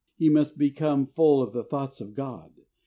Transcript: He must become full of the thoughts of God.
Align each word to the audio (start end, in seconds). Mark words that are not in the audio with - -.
He 0.17 0.29
must 0.29 0.57
become 0.57 1.05
full 1.05 1.43
of 1.43 1.53
the 1.53 1.63
thoughts 1.63 2.01
of 2.01 2.15
God. 2.15 2.49